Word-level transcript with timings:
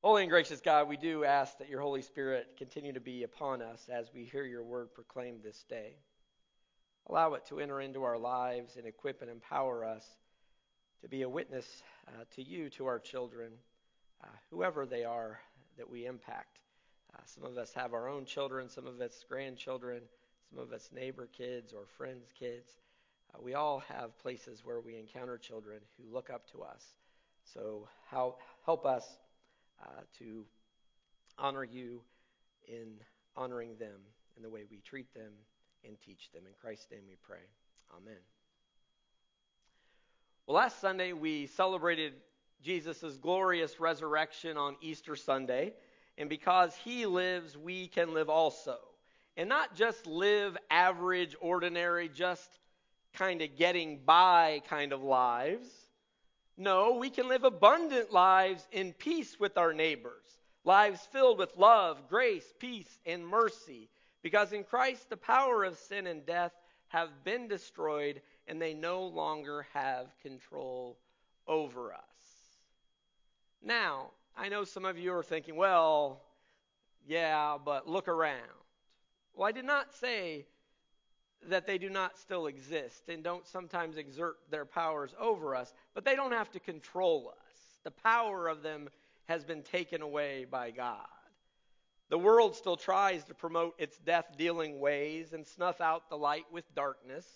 Holy 0.00 0.22
and 0.22 0.30
gracious 0.30 0.60
God, 0.60 0.88
we 0.88 0.96
do 0.96 1.24
ask 1.24 1.58
that 1.58 1.68
your 1.68 1.80
Holy 1.80 2.02
Spirit 2.02 2.54
continue 2.56 2.92
to 2.92 3.00
be 3.00 3.24
upon 3.24 3.60
us 3.60 3.88
as 3.92 4.14
we 4.14 4.22
hear 4.22 4.44
your 4.44 4.62
word 4.62 4.94
proclaimed 4.94 5.40
this 5.42 5.64
day. 5.68 5.96
Allow 7.08 7.34
it 7.34 7.46
to 7.46 7.58
enter 7.58 7.80
into 7.80 8.04
our 8.04 8.16
lives 8.16 8.76
and 8.76 8.86
equip 8.86 9.22
and 9.22 9.30
empower 9.30 9.84
us 9.84 10.06
to 11.02 11.08
be 11.08 11.22
a 11.22 11.28
witness 11.28 11.82
uh, 12.06 12.22
to 12.36 12.44
you, 12.44 12.70
to 12.70 12.86
our 12.86 13.00
children, 13.00 13.50
uh, 14.22 14.28
whoever 14.50 14.86
they 14.86 15.02
are 15.02 15.40
that 15.76 15.90
we 15.90 16.06
impact. 16.06 16.60
Uh, 17.12 17.18
some 17.24 17.42
of 17.42 17.58
us 17.58 17.72
have 17.74 17.92
our 17.92 18.08
own 18.08 18.24
children, 18.24 18.68
some 18.68 18.86
of 18.86 19.00
us 19.00 19.24
grandchildren, 19.28 20.02
some 20.48 20.60
of 20.60 20.72
us 20.72 20.90
neighbor 20.94 21.28
kids 21.36 21.72
or 21.72 21.86
friends' 21.96 22.32
kids. 22.38 22.70
Uh, 23.34 23.38
we 23.42 23.54
all 23.54 23.80
have 23.80 24.16
places 24.20 24.64
where 24.64 24.78
we 24.78 24.96
encounter 24.96 25.36
children 25.36 25.80
who 25.96 26.14
look 26.14 26.30
up 26.30 26.48
to 26.52 26.62
us. 26.62 26.84
So 27.52 27.88
how, 28.08 28.36
help 28.64 28.86
us 28.86 29.18
uh, 29.82 30.00
to 30.18 30.44
honor 31.38 31.64
you 31.64 32.00
in 32.66 32.94
honoring 33.36 33.76
them 33.78 34.00
in 34.36 34.42
the 34.42 34.50
way 34.50 34.64
we 34.70 34.80
treat 34.80 35.12
them 35.14 35.32
and 35.84 35.96
teach 36.00 36.30
them. 36.32 36.42
In 36.46 36.52
Christ's 36.60 36.86
name 36.90 37.02
we 37.08 37.16
pray. 37.22 37.38
Amen. 37.96 38.18
Well, 40.46 40.56
last 40.56 40.80
Sunday 40.80 41.12
we 41.12 41.46
celebrated 41.46 42.14
Jesus' 42.62 43.16
glorious 43.20 43.78
resurrection 43.80 44.56
on 44.56 44.76
Easter 44.80 45.16
Sunday. 45.16 45.74
And 46.16 46.28
because 46.28 46.74
he 46.74 47.06
lives, 47.06 47.56
we 47.56 47.86
can 47.86 48.12
live 48.12 48.28
also. 48.28 48.76
And 49.36 49.48
not 49.48 49.76
just 49.76 50.06
live 50.06 50.56
average, 50.68 51.36
ordinary, 51.40 52.08
just 52.08 52.58
kind 53.14 53.40
of 53.40 53.56
getting 53.56 54.00
by 54.04 54.62
kind 54.68 54.92
of 54.92 55.02
lives. 55.02 55.68
No, 56.60 56.96
we 56.96 57.08
can 57.08 57.28
live 57.28 57.44
abundant 57.44 58.12
lives 58.12 58.66
in 58.72 58.92
peace 58.92 59.38
with 59.38 59.56
our 59.56 59.72
neighbors, 59.72 60.26
lives 60.64 61.00
filled 61.12 61.38
with 61.38 61.56
love, 61.56 62.08
grace, 62.08 62.52
peace, 62.58 62.98
and 63.06 63.24
mercy. 63.24 63.88
Because 64.22 64.52
in 64.52 64.64
Christ, 64.64 65.08
the 65.08 65.16
power 65.16 65.62
of 65.62 65.78
sin 65.78 66.08
and 66.08 66.26
death 66.26 66.50
have 66.88 67.22
been 67.22 67.46
destroyed, 67.46 68.20
and 68.48 68.60
they 68.60 68.74
no 68.74 69.04
longer 69.04 69.68
have 69.72 70.06
control 70.20 70.98
over 71.46 71.94
us. 71.94 72.00
Now, 73.62 74.10
I 74.36 74.48
know 74.48 74.64
some 74.64 74.84
of 74.84 74.98
you 74.98 75.14
are 75.14 75.22
thinking, 75.22 75.54
well, 75.54 76.20
yeah, 77.06 77.56
but 77.64 77.88
look 77.88 78.08
around. 78.08 78.42
Well, 79.32 79.46
I 79.46 79.52
did 79.52 79.64
not 79.64 79.94
say 79.94 80.46
that 81.46 81.66
they 81.66 81.78
do 81.78 81.88
not 81.88 82.18
still 82.18 82.46
exist 82.46 83.08
and 83.08 83.22
don't 83.22 83.46
sometimes 83.46 83.96
exert 83.96 84.36
their 84.50 84.64
powers 84.64 85.14
over 85.18 85.54
us, 85.54 85.72
but 85.94 86.04
they 86.04 86.16
don't 86.16 86.32
have 86.32 86.50
to 86.52 86.60
control 86.60 87.32
us. 87.38 87.78
The 87.84 87.90
power 87.90 88.48
of 88.48 88.62
them 88.62 88.88
has 89.26 89.44
been 89.44 89.62
taken 89.62 90.02
away 90.02 90.46
by 90.50 90.70
God. 90.70 91.06
The 92.10 92.18
world 92.18 92.56
still 92.56 92.76
tries 92.76 93.24
to 93.24 93.34
promote 93.34 93.74
its 93.78 93.98
death 93.98 94.36
dealing 94.36 94.80
ways 94.80 95.34
and 95.34 95.46
snuff 95.46 95.80
out 95.80 96.08
the 96.08 96.16
light 96.16 96.46
with 96.50 96.74
darkness. 96.74 97.26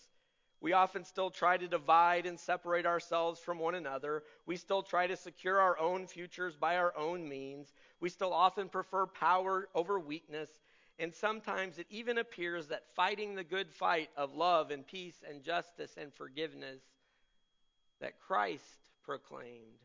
We 0.63 0.73
often 0.73 1.05
still 1.05 1.31
try 1.31 1.57
to 1.57 1.69
divide 1.69 2.25
and 2.25 2.39
separate 2.39 2.87
ourselves 2.87 3.41
from 3.41 3.59
one 3.59 3.75
another. 3.75 4.23
We 4.47 4.57
still 4.57 4.83
try 4.83 5.09
to 5.09 5.17
secure 5.17 5.59
our 5.59 5.79
own 5.79 6.07
futures 6.07 6.57
by 6.57 6.77
our 6.77 6.97
own 6.97 7.29
means. 7.29 7.73
We 8.01 8.09
still 8.09 8.33
often 8.33 8.69
prefer 8.69 9.07
power 9.07 9.69
over 9.75 9.99
weakness 9.99 10.49
and 11.03 11.13
sometimes 11.13 11.79
it 11.79 11.87
even 11.91 12.17
appears 12.17 12.69
that 12.69 12.85
fighting 12.95 13.35
the 13.35 13.43
good 13.43 13.69
fight 13.73 14.09
of 14.17 14.37
love 14.37 14.71
and 14.71 14.87
peace 14.87 15.17
and 15.29 15.43
justice 15.43 15.97
and 16.01 16.15
forgiveness 16.15 16.81
that 18.01 18.21
Christ 18.21 18.63
proclaimed, 19.05 19.81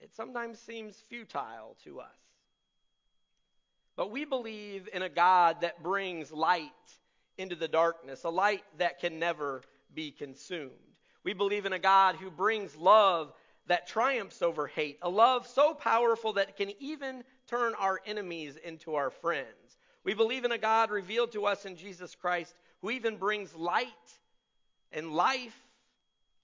it 0.00 0.12
sometimes 0.12 0.58
seems 0.58 0.96
futile 1.08 1.76
to 1.84 2.00
us. 2.00 2.08
But 3.94 4.10
we 4.10 4.24
believe 4.24 4.88
in 4.92 5.02
a 5.02 5.08
God 5.08 5.60
that 5.60 5.84
brings 5.84 6.32
light 6.32 6.70
into 7.38 7.54
the 7.54 7.68
darkness, 7.68 8.24
a 8.24 8.30
light 8.30 8.64
that 8.78 8.98
can 8.98 9.20
never 9.20 9.62
be 9.94 10.10
consumed. 10.10 10.72
We 11.22 11.32
believe 11.32 11.64
in 11.64 11.72
a 11.72 11.78
God 11.78 12.16
who 12.16 12.30
brings 12.30 12.74
love 12.74 13.32
that 13.66 13.86
triumphs 13.86 14.42
over 14.42 14.66
hate, 14.66 14.98
a 15.02 15.08
love 15.08 15.46
so 15.46 15.74
powerful 15.74 16.32
that 16.34 16.50
it 16.50 16.56
can 16.56 16.72
even 16.80 17.22
turn 17.48 17.74
our 17.78 18.00
enemies 18.06 18.56
into 18.56 18.94
our 18.94 19.10
friends. 19.10 19.78
We 20.04 20.14
believe 20.14 20.44
in 20.44 20.52
a 20.52 20.58
God 20.58 20.90
revealed 20.90 21.32
to 21.32 21.46
us 21.46 21.66
in 21.66 21.76
Jesus 21.76 22.14
Christ 22.14 22.54
who 22.80 22.90
even 22.90 23.16
brings 23.16 23.54
light 23.54 23.86
and 24.92 25.12
life 25.12 25.56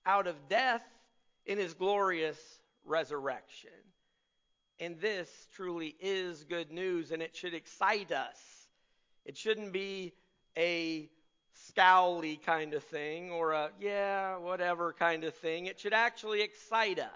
out 0.05 0.27
of 0.27 0.49
death 0.49 0.83
in 1.47 1.59
his 1.59 1.75
glorious 1.75 2.39
resurrection. 2.85 3.71
And 4.79 5.01
this 5.01 5.31
truly 5.55 5.97
is 6.01 6.45
good 6.45 6.71
news, 6.71 7.11
and 7.11 7.23
it 7.23 7.35
should 7.35 7.55
excite 7.55 8.13
us. 8.13 8.39
It 9.25 9.37
shouldn't 9.37 9.73
be 9.73 10.13
a 10.57 11.09
scowly 11.77 12.43
kind 12.43 12.75
of 12.75 12.83
thing 12.85 13.31
or 13.31 13.53
a, 13.53 13.71
yeah, 13.81 14.37
whatever 14.37 14.93
kind 14.93 15.25
of 15.25 15.35
thing. 15.35 15.67
It 15.67 15.79
should 15.79 15.93
actually 15.93 16.43
excite 16.43 16.99
us. 16.99 17.09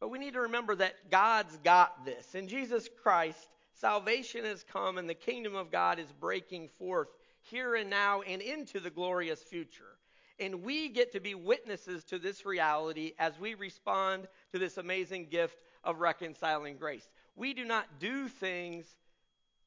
But 0.00 0.10
we 0.10 0.18
need 0.18 0.32
to 0.32 0.40
remember 0.40 0.74
that 0.74 1.10
God's 1.10 1.56
got 1.58 2.04
this. 2.04 2.34
In 2.34 2.48
Jesus 2.48 2.88
Christ, 3.02 3.38
salvation 3.74 4.44
has 4.44 4.64
come 4.64 4.98
and 4.98 5.08
the 5.08 5.14
kingdom 5.14 5.54
of 5.54 5.70
God 5.70 5.98
is 5.98 6.10
breaking 6.20 6.70
forth 6.78 7.08
here 7.40 7.76
and 7.76 7.88
now 7.88 8.22
and 8.22 8.42
into 8.42 8.80
the 8.80 8.90
glorious 8.90 9.42
future. 9.42 9.84
And 10.40 10.64
we 10.64 10.88
get 10.88 11.12
to 11.12 11.20
be 11.20 11.36
witnesses 11.36 12.02
to 12.04 12.18
this 12.18 12.44
reality 12.44 13.12
as 13.18 13.38
we 13.38 13.54
respond 13.54 14.26
to 14.52 14.58
this 14.58 14.76
amazing 14.76 15.28
gift 15.28 15.62
of 15.84 16.00
reconciling 16.00 16.78
grace. 16.78 17.08
We 17.34 17.54
do 17.54 17.64
not 17.64 17.86
do 17.98 18.28
things 18.28 18.84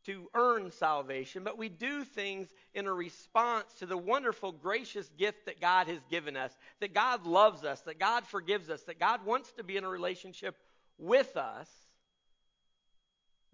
to 0.05 0.29
earn 0.35 0.71
salvation, 0.71 1.43
but 1.43 1.57
we 1.57 1.67
do 1.67 2.03
things 2.03 2.47
in 2.75 2.85
a 2.85 2.93
response 2.93 3.73
to 3.79 3.87
the 3.87 3.97
wonderful, 3.97 4.51
gracious 4.51 5.09
gift 5.17 5.47
that 5.47 5.59
God 5.59 5.87
has 5.87 5.99
given 6.11 6.37
us, 6.37 6.55
that 6.79 6.93
God 6.93 7.25
loves 7.25 7.63
us, 7.63 7.81
that 7.81 7.99
God 7.99 8.25
forgives 8.25 8.69
us, 8.69 8.83
that 8.83 8.99
God 8.99 9.25
wants 9.25 9.51
to 9.53 9.63
be 9.63 9.77
in 9.77 9.83
a 9.83 9.89
relationship 9.89 10.55
with 10.99 11.35
us. 11.37 11.69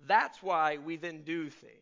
That's 0.07 0.43
why 0.43 0.77
we 0.77 0.97
then 0.97 1.21
do 1.23 1.49
things. 1.49 1.75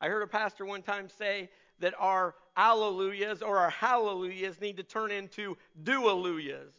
I 0.00 0.08
heard 0.08 0.22
a 0.22 0.26
pastor 0.26 0.64
one 0.64 0.82
time 0.82 1.08
say 1.08 1.48
that 1.78 1.94
our 1.98 2.34
alleluias 2.56 3.42
or 3.42 3.58
our 3.58 3.70
hallelujahs 3.70 4.60
need 4.60 4.76
to 4.76 4.82
turn 4.82 5.10
into 5.10 5.56
do-alleluias. 5.82 6.72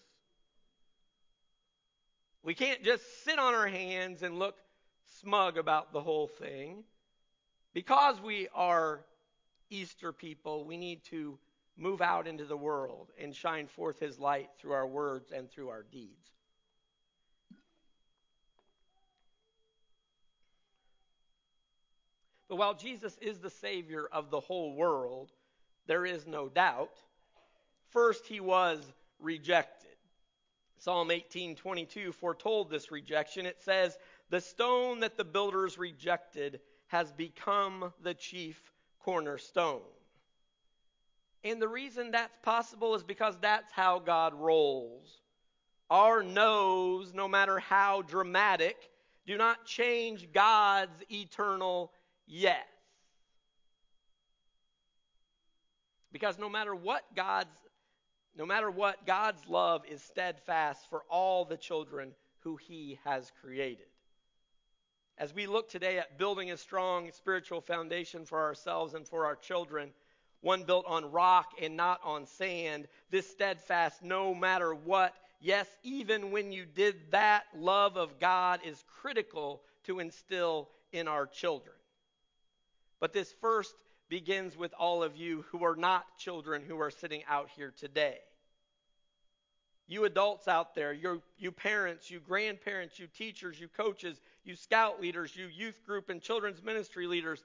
We 2.44 2.54
can't 2.56 2.84
just 2.84 3.04
sit 3.24 3.38
on 3.38 3.54
our 3.54 3.68
hands 3.68 4.24
and 4.24 4.40
look 4.40 4.56
smug 5.20 5.58
about 5.58 5.94
the 5.94 6.02
whole 6.02 6.28
thing. 6.28 6.84
Because 7.74 8.20
we 8.20 8.48
are 8.54 9.02
Easter 9.70 10.12
people, 10.12 10.66
we 10.66 10.78
need 10.78 11.04
to 11.06 11.38
move 11.78 12.02
out 12.02 12.28
into 12.28 12.46
the 12.46 12.58
world 12.58 13.12
and 13.20 13.36
shine 13.36 13.68
forth 13.68 14.00
his 14.00 14.20
light 14.20 14.50
through 14.60 14.74
our 14.74 14.88
words 14.88 15.32
and 15.32 15.50
through 15.50 15.70
our 15.70 15.84
deeds. 15.92 16.32
But 22.50 22.58
while 22.58 22.74
Jesus 22.74 23.18
is 23.22 23.40
the 23.40 23.50
Savior 23.50 24.06
of 24.12 24.30
the 24.30 24.42
whole 24.42 24.76
world, 24.76 25.32
there 25.88 26.06
is 26.06 26.28
no 26.28 26.50
doubt. 26.50 26.92
First, 27.92 28.28
he 28.28 28.42
was 28.42 28.80
rejected. 29.20 29.81
Psalm 30.82 31.10
18:22 31.10 32.12
foretold 32.12 32.72
this 32.72 32.90
rejection. 32.92 33.46
It 33.46 33.62
says, 33.62 33.96
the 34.32 34.42
stone 34.42 35.02
that 35.02 35.16
the 35.16 35.24
builders 35.24 35.78
rejected 35.78 36.60
has 36.88 37.12
become 37.12 37.94
the 38.02 38.16
chief 38.16 38.60
cornerstone. 39.00 39.82
And 41.44 41.62
the 41.62 41.68
reason 41.68 42.10
that's 42.10 42.36
possible 42.42 42.96
is 42.96 43.04
because 43.04 43.38
that's 43.42 43.72
how 43.72 44.00
God 44.00 44.34
rolls. 44.34 45.22
Our 45.92 46.24
no's, 46.24 47.14
no 47.14 47.28
matter 47.28 47.60
how 47.60 48.02
dramatic, 48.02 48.90
do 49.28 49.38
not 49.38 49.66
change 49.66 50.32
God's 50.32 51.04
eternal 51.12 51.92
yes. 52.26 52.66
Because 56.12 56.40
no 56.40 56.50
matter 56.50 56.74
what 56.74 57.04
God's 57.16 57.56
no 58.38 58.46
matter 58.46 58.72
what 58.72 59.06
God's 59.06 59.48
love 59.48 59.84
is 59.90 60.02
steadfast 60.02 60.90
for 60.90 61.04
all 61.10 61.46
the 61.46 61.58
children 61.58 62.14
who 62.40 62.56
he 62.56 63.00
has 63.04 63.32
created. 63.42 63.86
As 65.18 65.34
we 65.34 65.46
look 65.46 65.70
today 65.70 66.00
at 66.00 66.18
building 66.18 66.52
a 66.52 66.58
strong 66.58 67.12
spiritual 67.12 67.62
foundation 67.62 68.26
for 68.26 68.42
ourselves 68.42 68.94
and 68.94 69.08
for 69.08 69.26
our 69.26 69.36
children, 69.36 69.92
one 70.42 70.64
built 70.64 70.86
on 70.88 71.12
rock 71.12 71.52
and 71.62 71.78
not 71.78 72.00
on 72.04 72.26
sand, 72.26 72.88
this 73.12 73.30
steadfast 73.30 74.02
no 74.02 74.34
matter 74.34 74.74
what, 74.74 75.14
yes, 75.40 75.68
even 75.84 76.32
when 76.32 76.52
you 76.52 76.66
did 76.66 76.96
that, 77.12 77.44
love 77.56 77.98
of 77.98 78.20
God 78.20 78.62
is 78.66 78.84
critical 78.88 79.62
to 79.84 80.00
instill 80.00 80.70
in 80.92 81.08
our 81.08 81.28
children. 81.28 81.76
But 83.00 83.14
this 83.14 83.34
first 83.42 83.76
begins 84.12 84.58
with 84.58 84.74
all 84.78 85.04
of 85.04 85.16
you 85.16 85.46
who 85.52 85.64
are 85.64 85.78
not 85.78 86.18
children 86.18 86.62
who 86.68 86.78
are 86.82 86.92
sitting 86.92 87.24
out 87.30 87.50
here 87.56 87.74
today. 87.80 88.18
You 89.88 90.04
adults 90.04 90.50
out 90.50 90.76
there, 90.76 90.92
you, 90.92 91.22
you 91.40 91.54
parents, 91.54 92.12
you 92.12 92.20
grandparents, 92.20 93.00
you 93.00 93.08
teachers, 93.08 93.58
you 93.58 93.70
coaches, 93.70 94.20
you 94.44 94.58
scout 94.58 95.02
leaders, 95.02 95.34
you 95.34 95.46
youth 95.46 95.82
group 95.86 96.10
and 96.10 96.22
children's 96.22 96.62
ministry 96.62 97.08
leaders, 97.08 97.42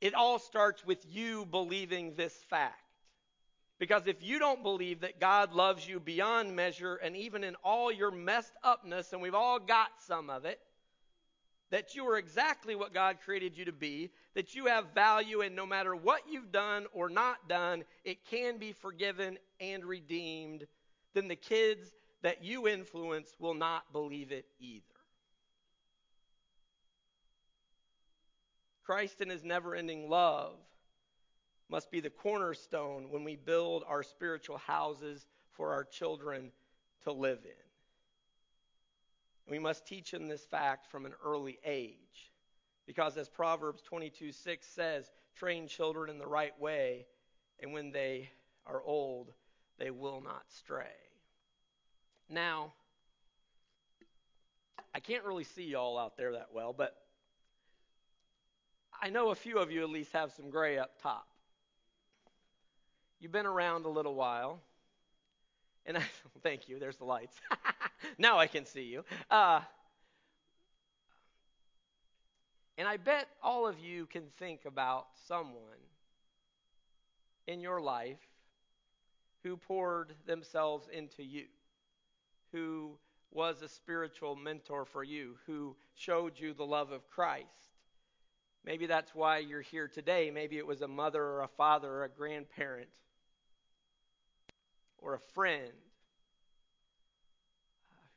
it 0.00 0.12
all 0.12 0.40
starts 0.40 0.84
with 0.84 1.06
you 1.08 1.46
believing 1.46 2.14
this 2.16 2.34
fact. 2.48 2.74
Because 3.78 4.08
if 4.08 4.24
you 4.24 4.40
don't 4.40 4.64
believe 4.64 5.02
that 5.02 5.20
God 5.20 5.52
loves 5.52 5.86
you 5.86 6.00
beyond 6.00 6.56
measure 6.56 6.96
and 6.96 7.16
even 7.16 7.44
in 7.44 7.54
all 7.62 7.92
your 7.92 8.10
messed 8.10 8.54
upness, 8.64 9.12
and 9.12 9.22
we've 9.22 9.36
all 9.36 9.60
got 9.60 9.90
some 10.04 10.30
of 10.30 10.44
it, 10.46 10.58
that 11.70 11.94
you 11.94 12.04
are 12.06 12.18
exactly 12.18 12.74
what 12.74 12.92
God 12.92 13.18
created 13.24 13.56
you 13.56 13.64
to 13.64 13.72
be, 13.72 14.10
that 14.34 14.54
you 14.54 14.66
have 14.66 14.92
value, 14.94 15.40
and 15.40 15.54
no 15.54 15.66
matter 15.66 15.94
what 15.94 16.22
you've 16.28 16.52
done 16.52 16.86
or 16.92 17.08
not 17.08 17.48
done, 17.48 17.84
it 18.04 18.24
can 18.26 18.58
be 18.58 18.72
forgiven 18.72 19.38
and 19.60 19.84
redeemed, 19.84 20.66
then 21.14 21.28
the 21.28 21.36
kids 21.36 21.92
that 22.22 22.44
you 22.44 22.68
influence 22.68 23.34
will 23.38 23.54
not 23.54 23.92
believe 23.92 24.32
it 24.32 24.46
either. 24.58 24.84
Christ 28.84 29.20
and 29.20 29.30
his 29.30 29.44
never 29.44 29.74
ending 29.76 30.10
love 30.10 30.56
must 31.70 31.92
be 31.92 32.00
the 32.00 32.10
cornerstone 32.10 33.10
when 33.10 33.22
we 33.22 33.36
build 33.36 33.84
our 33.86 34.02
spiritual 34.02 34.58
houses 34.58 35.28
for 35.52 35.72
our 35.72 35.84
children 35.84 36.50
to 37.04 37.12
live 37.12 37.38
in. 37.44 37.69
We 39.48 39.58
must 39.58 39.86
teach 39.86 40.10
them 40.10 40.28
this 40.28 40.44
fact 40.44 40.86
from 40.90 41.06
an 41.06 41.12
early 41.24 41.58
age. 41.64 42.30
Because 42.86 43.16
as 43.16 43.28
Proverbs 43.28 43.82
22 43.82 44.32
6 44.32 44.66
says, 44.66 45.10
train 45.36 45.68
children 45.68 46.10
in 46.10 46.18
the 46.18 46.26
right 46.26 46.58
way, 46.60 47.06
and 47.60 47.72
when 47.72 47.92
they 47.92 48.30
are 48.66 48.82
old, 48.82 49.32
they 49.78 49.90
will 49.90 50.20
not 50.20 50.42
stray. 50.48 50.86
Now, 52.28 52.72
I 54.94 55.00
can't 55.00 55.24
really 55.24 55.44
see 55.44 55.64
y'all 55.64 55.98
out 55.98 56.16
there 56.16 56.32
that 56.32 56.48
well, 56.52 56.72
but 56.72 56.96
I 59.00 59.10
know 59.10 59.30
a 59.30 59.34
few 59.34 59.58
of 59.58 59.70
you 59.70 59.82
at 59.82 59.90
least 59.90 60.12
have 60.12 60.32
some 60.32 60.50
gray 60.50 60.78
up 60.78 61.00
top. 61.00 61.26
You've 63.20 63.32
been 63.32 63.46
around 63.46 63.84
a 63.84 63.88
little 63.88 64.14
while. 64.14 64.60
And 65.86 65.98
I, 65.98 66.02
thank 66.42 66.68
you, 66.68 66.78
there's 66.78 66.96
the 66.96 67.04
lights. 67.04 67.36
now 68.18 68.38
I 68.38 68.46
can 68.46 68.64
see 68.64 68.82
you. 68.84 69.04
Uh, 69.30 69.60
and 72.78 72.88
I 72.88 72.96
bet 72.96 73.28
all 73.42 73.66
of 73.66 73.78
you 73.78 74.06
can 74.06 74.24
think 74.38 74.60
about 74.64 75.06
someone 75.26 75.80
in 77.46 77.60
your 77.60 77.80
life 77.80 78.18
who 79.42 79.56
poured 79.56 80.14
themselves 80.26 80.88
into 80.92 81.22
you, 81.22 81.44
who 82.52 82.92
was 83.32 83.62
a 83.62 83.68
spiritual 83.68 84.36
mentor 84.36 84.84
for 84.84 85.04
you, 85.04 85.36
who 85.46 85.76
showed 85.94 86.38
you 86.38 86.52
the 86.52 86.64
love 86.64 86.90
of 86.90 87.08
Christ. 87.10 87.46
Maybe 88.64 88.86
that's 88.86 89.14
why 89.14 89.38
you're 89.38 89.62
here 89.62 89.88
today. 89.88 90.30
Maybe 90.30 90.58
it 90.58 90.66
was 90.66 90.82
a 90.82 90.88
mother 90.88 91.22
or 91.22 91.42
a 91.42 91.48
father 91.48 91.88
or 91.88 92.04
a 92.04 92.08
grandparent 92.08 92.88
or 95.00 95.14
a 95.14 95.18
friend 95.18 95.72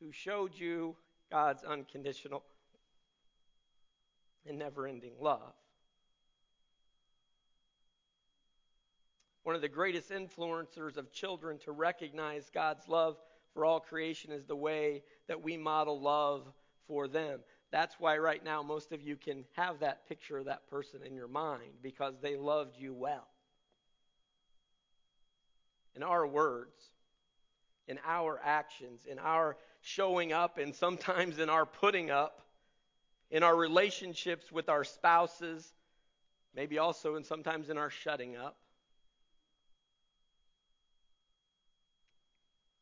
who 0.00 0.12
showed 0.12 0.52
you 0.54 0.96
God's 1.30 1.64
unconditional 1.64 2.44
and 4.46 4.58
never 4.58 4.86
ending 4.86 5.14
love. 5.20 5.54
One 9.42 9.54
of 9.54 9.62
the 9.62 9.68
greatest 9.68 10.10
influencers 10.10 10.96
of 10.96 11.12
children 11.12 11.58
to 11.64 11.72
recognize 11.72 12.50
God's 12.52 12.88
love 12.88 13.16
for 13.52 13.64
all 13.64 13.78
creation 13.78 14.32
is 14.32 14.46
the 14.46 14.56
way 14.56 15.02
that 15.28 15.42
we 15.42 15.56
model 15.56 16.00
love 16.00 16.50
for 16.86 17.08
them. 17.08 17.40
That's 17.70 17.96
why 17.98 18.16
right 18.18 18.42
now 18.42 18.62
most 18.62 18.92
of 18.92 19.02
you 19.02 19.16
can 19.16 19.44
have 19.52 19.80
that 19.80 20.08
picture 20.08 20.38
of 20.38 20.46
that 20.46 20.68
person 20.68 21.00
in 21.04 21.14
your 21.14 21.28
mind 21.28 21.72
because 21.82 22.14
they 22.20 22.36
loved 22.36 22.76
you 22.78 22.94
well. 22.94 23.26
In 25.96 26.02
our 26.02 26.26
words, 26.26 26.90
in 27.86 27.98
our 28.04 28.40
actions, 28.42 29.02
in 29.08 29.18
our 29.18 29.56
showing 29.80 30.32
up, 30.32 30.58
and 30.58 30.74
sometimes 30.74 31.38
in 31.38 31.48
our 31.48 31.66
putting 31.66 32.10
up, 32.10 32.40
in 33.30 33.42
our 33.42 33.54
relationships 33.54 34.50
with 34.50 34.68
our 34.68 34.84
spouses, 34.84 35.74
maybe 36.54 36.78
also 36.78 37.16
and 37.16 37.26
sometimes 37.26 37.68
in 37.68 37.78
our 37.78 37.90
shutting 37.90 38.36
up. 38.36 38.56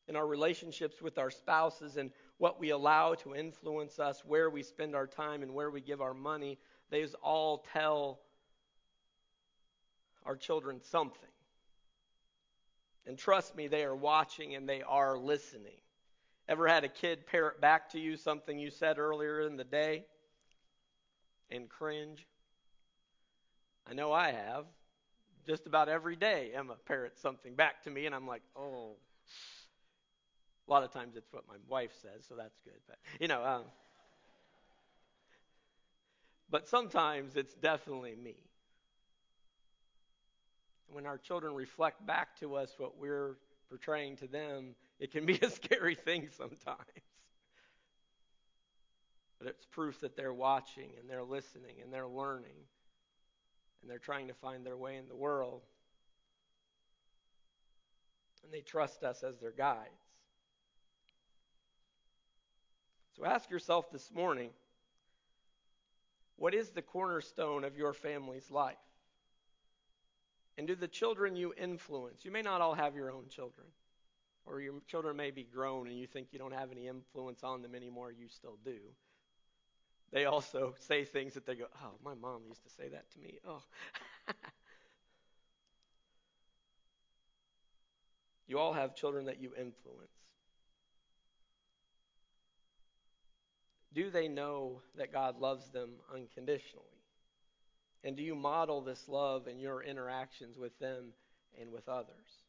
In 0.08 0.16
our 0.16 0.26
relationships 0.26 1.00
with 1.00 1.16
our 1.16 1.30
spouses 1.30 1.96
and 1.96 2.10
what 2.38 2.60
we 2.60 2.70
allow 2.70 3.14
to 3.14 3.34
influence 3.34 3.98
us, 3.98 4.22
where 4.24 4.50
we 4.50 4.62
spend 4.62 4.94
our 4.94 5.06
time 5.06 5.42
and 5.42 5.54
where 5.54 5.70
we 5.70 5.80
give 5.80 6.00
our 6.00 6.14
money, 6.14 6.58
these 6.90 7.14
all 7.22 7.64
tell 7.72 8.20
our 10.26 10.36
children 10.36 10.80
something. 10.82 11.31
And 13.06 13.18
trust 13.18 13.56
me, 13.56 13.68
they 13.68 13.84
are 13.84 13.96
watching 13.96 14.54
and 14.54 14.68
they 14.68 14.82
are 14.82 15.18
listening. 15.18 15.80
Ever 16.48 16.68
had 16.68 16.84
a 16.84 16.88
kid 16.88 17.26
parrot 17.26 17.60
back 17.60 17.90
to 17.90 18.00
you 18.00 18.16
something 18.16 18.58
you 18.58 18.70
said 18.70 18.98
earlier 18.98 19.40
in 19.40 19.56
the 19.56 19.64
day 19.64 20.04
and 21.50 21.68
cringe? 21.68 22.26
I 23.88 23.94
know 23.94 24.12
I 24.12 24.30
have. 24.32 24.66
Just 25.46 25.66
about 25.66 25.88
every 25.88 26.14
day, 26.14 26.52
Emma 26.54 26.76
parrots 26.86 27.20
something 27.20 27.54
back 27.54 27.82
to 27.84 27.90
me, 27.90 28.06
and 28.06 28.14
I'm 28.14 28.26
like, 28.28 28.42
oh. 28.56 28.96
A 30.68 30.70
lot 30.70 30.84
of 30.84 30.92
times 30.92 31.16
it's 31.16 31.32
what 31.32 31.44
my 31.48 31.56
wife 31.68 31.90
says, 32.00 32.24
so 32.28 32.36
that's 32.36 32.60
good. 32.64 32.78
But 32.86 32.98
you 33.20 33.26
know, 33.26 33.44
um, 33.44 33.64
but 36.48 36.68
sometimes 36.68 37.34
it's 37.36 37.54
definitely 37.54 38.14
me 38.14 38.36
when 40.92 41.06
our 41.06 41.18
children 41.18 41.54
reflect 41.54 42.04
back 42.06 42.38
to 42.40 42.54
us 42.54 42.74
what 42.78 42.98
we're 42.98 43.36
portraying 43.68 44.16
to 44.16 44.26
them, 44.26 44.74
it 44.98 45.10
can 45.10 45.26
be 45.26 45.34
a 45.42 45.50
scary 45.50 45.94
thing 45.94 46.28
sometimes. 46.36 46.78
But 49.38 49.48
it's 49.48 49.64
proof 49.66 50.00
that 50.00 50.16
they're 50.16 50.32
watching 50.32 50.90
and 51.00 51.10
they're 51.10 51.24
listening 51.24 51.76
and 51.82 51.92
they're 51.92 52.06
learning 52.06 52.54
and 53.80 53.90
they're 53.90 53.98
trying 53.98 54.28
to 54.28 54.34
find 54.34 54.64
their 54.64 54.76
way 54.76 54.96
in 54.96 55.08
the 55.08 55.16
world. 55.16 55.62
And 58.44 58.52
they 58.52 58.60
trust 58.60 59.02
us 59.02 59.22
as 59.22 59.38
their 59.38 59.50
guides. 59.50 59.88
So 63.16 63.24
ask 63.24 63.50
yourself 63.50 63.90
this 63.90 64.10
morning 64.12 64.50
what 66.36 66.54
is 66.54 66.70
the 66.70 66.82
cornerstone 66.82 67.64
of 67.64 67.76
your 67.76 67.92
family's 67.92 68.50
life? 68.50 68.76
And 70.58 70.66
do 70.66 70.74
the 70.74 70.88
children 70.88 71.34
you 71.34 71.54
influence, 71.56 72.24
you 72.24 72.30
may 72.30 72.42
not 72.42 72.60
all 72.60 72.74
have 72.74 72.94
your 72.94 73.10
own 73.10 73.28
children, 73.28 73.66
or 74.44 74.60
your 74.60 74.74
children 74.86 75.16
may 75.16 75.30
be 75.30 75.44
grown 75.44 75.88
and 75.88 75.98
you 75.98 76.06
think 76.06 76.28
you 76.30 76.38
don't 76.38 76.52
have 76.52 76.70
any 76.70 76.88
influence 76.88 77.42
on 77.42 77.62
them 77.62 77.74
anymore, 77.74 78.12
you 78.12 78.28
still 78.28 78.58
do. 78.64 78.78
They 80.12 80.26
also 80.26 80.74
say 80.80 81.04
things 81.04 81.34
that 81.34 81.46
they 81.46 81.54
go, 81.54 81.66
Oh, 81.82 81.94
my 82.04 82.14
mom 82.14 82.42
used 82.46 82.62
to 82.64 82.70
say 82.70 82.88
that 82.88 83.10
to 83.12 83.18
me. 83.18 83.38
Oh. 83.46 83.62
you 88.46 88.58
all 88.58 88.74
have 88.74 88.94
children 88.94 89.26
that 89.26 89.40
you 89.40 89.52
influence. 89.58 90.10
Do 93.94 94.10
they 94.10 94.28
know 94.28 94.80
that 94.96 95.12
God 95.12 95.38
loves 95.38 95.70
them 95.70 95.90
unconditionally? 96.14 96.91
And 98.04 98.16
do 98.16 98.22
you 98.22 98.34
model 98.34 98.80
this 98.80 99.08
love 99.08 99.46
in 99.46 99.58
your 99.58 99.82
interactions 99.82 100.58
with 100.58 100.76
them 100.78 101.12
and 101.60 101.70
with 101.70 101.88
others? 101.88 102.42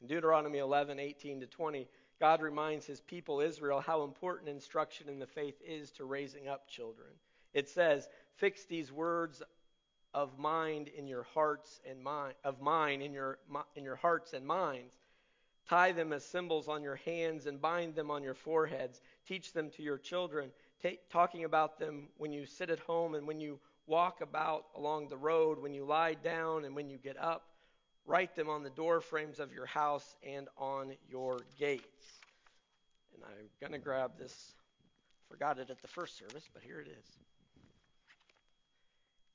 In 0.00 0.08
Deuteronomy 0.08 0.58
11, 0.58 0.98
18 0.98 1.40
to 1.40 1.46
20, 1.46 1.88
God 2.18 2.42
reminds 2.42 2.86
his 2.86 3.00
people 3.00 3.40
Israel 3.40 3.80
how 3.80 4.02
important 4.02 4.48
instruction 4.48 5.08
in 5.08 5.18
the 5.18 5.26
faith 5.26 5.60
is 5.66 5.90
to 5.92 6.04
raising 6.04 6.48
up 6.48 6.68
children. 6.68 7.10
It 7.52 7.68
says, 7.68 8.08
"Fix 8.36 8.64
these 8.64 8.90
words 8.90 9.42
of 10.16 10.38
mind 10.38 10.88
in 10.88 11.06
your 11.06 11.24
hearts 11.34 11.80
and 11.84 12.02
mind 12.02 12.34
of 12.42 12.60
mine 12.60 13.02
in 13.02 13.12
your 13.12 13.38
in 13.74 13.84
your 13.84 13.96
hearts 13.96 14.32
and 14.32 14.46
minds. 14.46 14.94
Tie 15.68 15.92
them 15.92 16.12
as 16.12 16.24
symbols 16.24 16.68
on 16.68 16.82
your 16.82 16.96
hands 16.96 17.46
and 17.46 17.60
bind 17.60 17.94
them 17.94 18.10
on 18.10 18.22
your 18.22 18.34
foreheads. 18.34 19.00
Teach 19.26 19.52
them 19.52 19.68
to 19.70 19.82
your 19.82 19.98
children, 19.98 20.52
talking 21.10 21.44
about 21.44 21.78
them 21.78 22.08
when 22.16 22.32
you 22.32 22.46
sit 22.46 22.70
at 22.70 22.78
home 22.78 23.14
and 23.14 23.26
when 23.26 23.40
you 23.40 23.58
walk 23.86 24.20
about 24.20 24.66
along 24.74 25.08
the 25.08 25.16
road, 25.16 25.60
when 25.60 25.72
you 25.72 25.84
lie 25.84 26.14
down 26.14 26.64
and 26.64 26.74
when 26.74 26.88
you 26.88 26.98
get 26.98 27.18
up. 27.18 27.44
Write 28.04 28.36
them 28.36 28.48
on 28.48 28.62
the 28.62 28.70
door 28.70 29.00
frames 29.00 29.40
of 29.40 29.52
your 29.52 29.66
house 29.66 30.16
and 30.22 30.48
on 30.56 30.92
your 31.08 31.40
gates. 31.58 32.20
And 33.14 33.24
I'm 33.24 33.48
going 33.60 33.72
to 33.72 33.84
grab 33.84 34.12
this. 34.18 34.52
Forgot 35.28 35.58
it 35.58 35.70
at 35.70 35.82
the 35.82 35.88
first 35.88 36.16
service, 36.16 36.48
but 36.52 36.62
here 36.62 36.80
it 36.80 36.88
is. 36.88 37.06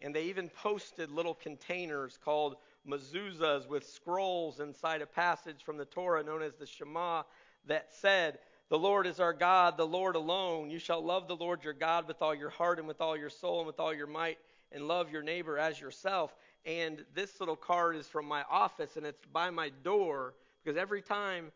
And 0.01 0.15
they 0.15 0.24
even 0.24 0.50
posted 0.50 1.12
little 1.12 1.34
containers 1.34 2.17
called 2.24 2.55
mezuzahs 2.88 3.67
with 3.67 3.88
scrolls 3.88 4.60
inside 4.60 5.01
a 5.01 5.05
passage 5.05 5.63
from 5.63 5.77
the 5.77 5.86
Torah 5.86 6.24
known 6.24 6.41
as 6.41 6.55
the 6.55 6.65
Shema 6.65 7.24
that 7.67 7.89
said, 7.93 8.39
The 8.72 8.80
Lord 8.80 9.06
is 9.06 9.20
our 9.20 9.34
God, 9.34 9.75
the 9.75 9.86
Lord 9.86 10.16
alone. 10.16 10.72
You 10.72 10.80
shall 10.80 11.04
love 11.04 11.28
the 11.28 11.36
Lord 11.36 11.62
your 11.62 11.74
God 11.74 12.08
with 12.08 12.22
all 12.22 12.34
your 12.34 12.50
heart 12.50 12.80
and 12.80 12.88
with 12.88 13.01
all 13.01 13.18
your 13.18 13.30
soul 13.30 13.58
and 13.58 13.68
with 13.68 13.82
all 13.82 13.94
your 13.94 14.08
might, 14.08 14.38
and 14.72 14.88
love 14.88 15.12
your 15.12 15.22
neighbor 15.22 15.58
as 15.58 15.82
yourself. 15.82 16.34
And 16.66 17.04
this 17.13 17.42
little 17.42 17.58
card 17.58 17.98
is 17.98 18.08
from 18.08 18.25
my 18.25 18.46
office, 18.50 18.96
and 18.96 19.06
it's 19.06 19.25
by 19.34 19.50
my 19.50 19.72
door 19.84 20.36
because 20.63 20.78
every 20.78 21.01
time 21.01 21.51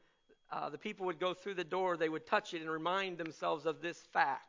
uh, 0.51 0.69
the 0.69 0.77
people 0.77 1.05
would 1.05 1.17
go 1.17 1.33
through 1.33 1.53
the 1.53 1.63
door, 1.63 1.95
they 1.95 2.09
would 2.09 2.27
touch 2.27 2.53
it 2.53 2.59
and 2.59 2.69
remind 2.69 3.17
themselves 3.17 3.65
of 3.65 3.81
this 3.81 3.99
fact 4.11 4.43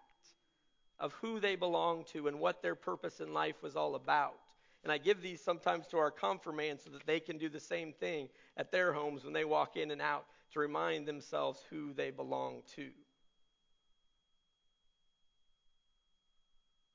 of 0.98 1.12
who 1.12 1.38
they 1.38 1.54
belonged 1.54 2.08
to 2.08 2.26
and 2.26 2.40
what 2.40 2.62
their 2.62 2.74
purpose 2.74 3.20
in 3.20 3.32
life 3.32 3.62
was 3.62 3.76
all 3.76 3.94
about. 3.94 4.34
And 4.82 4.90
I 4.90 4.98
give 4.98 5.22
these 5.22 5.40
sometimes 5.40 5.86
to 5.88 5.98
our 5.98 6.10
confirmants 6.10 6.82
so 6.82 6.90
that 6.90 7.06
they 7.06 7.20
can 7.20 7.38
do 7.38 7.48
the 7.48 7.60
same 7.60 7.92
thing 7.92 8.28
at 8.56 8.72
their 8.72 8.92
homes 8.92 9.22
when 9.22 9.32
they 9.32 9.44
walk 9.44 9.76
in 9.76 9.92
and 9.92 10.02
out 10.02 10.24
to 10.52 10.60
remind 10.60 11.06
themselves 11.06 11.60
who 11.70 11.92
they 11.92 12.10
belong 12.10 12.62
to. 12.76 12.88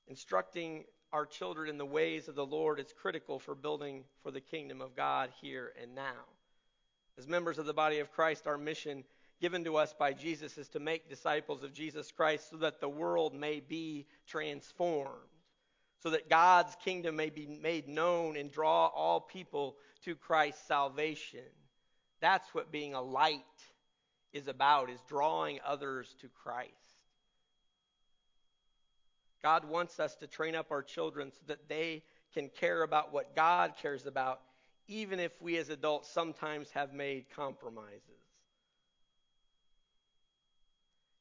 Instructing 0.07 0.85
our 1.13 1.25
children 1.25 1.69
in 1.69 1.77
the 1.77 1.85
ways 1.85 2.27
of 2.27 2.35
the 2.35 2.45
Lord 2.45 2.79
is 2.79 2.93
critical 2.93 3.39
for 3.39 3.55
building 3.55 4.03
for 4.23 4.31
the 4.31 4.41
kingdom 4.41 4.81
of 4.81 4.95
God 4.95 5.29
here 5.41 5.73
and 5.81 5.95
now. 5.95 6.25
As 7.17 7.27
members 7.27 7.57
of 7.57 7.65
the 7.65 7.73
body 7.73 7.99
of 7.99 8.11
Christ, 8.11 8.47
our 8.47 8.57
mission 8.57 9.03
given 9.41 9.63
to 9.63 9.75
us 9.75 9.93
by 9.97 10.13
Jesus 10.13 10.57
is 10.57 10.69
to 10.69 10.79
make 10.79 11.09
disciples 11.09 11.63
of 11.63 11.73
Jesus 11.73 12.11
Christ 12.11 12.51
so 12.51 12.57
that 12.57 12.79
the 12.79 12.87
world 12.87 13.33
may 13.33 13.59
be 13.59 14.05
transformed, 14.27 15.09
so 16.03 16.11
that 16.11 16.29
God's 16.29 16.75
kingdom 16.83 17.15
may 17.15 17.29
be 17.29 17.47
made 17.47 17.87
known 17.87 18.37
and 18.37 18.51
draw 18.51 18.87
all 18.87 19.19
people 19.19 19.77
to 20.05 20.15
Christ's 20.15 20.67
salvation. 20.67 21.39
That's 22.21 22.53
what 22.53 22.71
being 22.71 22.93
a 22.93 23.01
light 23.01 23.43
is 24.31 24.47
about, 24.47 24.89
is 24.89 24.99
drawing 25.09 25.59
others 25.65 26.15
to 26.21 26.29
Christ. 26.43 26.71
God 29.43 29.65
wants 29.65 29.99
us 29.99 30.15
to 30.17 30.27
train 30.27 30.55
up 30.55 30.71
our 30.71 30.83
children 30.83 31.31
so 31.31 31.41
that 31.47 31.67
they 31.67 32.03
can 32.33 32.49
care 32.49 32.83
about 32.83 33.11
what 33.11 33.35
God 33.35 33.73
cares 33.81 34.05
about, 34.05 34.39
even 34.87 35.19
if 35.19 35.31
we 35.41 35.57
as 35.57 35.69
adults 35.69 36.09
sometimes 36.09 36.69
have 36.71 36.93
made 36.93 37.25
compromises. 37.35 38.01